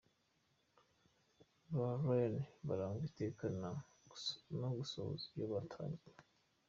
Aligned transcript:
Ba 1.77 1.89
Rayane 2.03 2.41
barangwa 2.67 3.03
iteka 3.09 3.43
no 4.59 4.69
gusohoza 4.77 5.23
ibyo 5.29 5.45
batangiye 5.53 6.17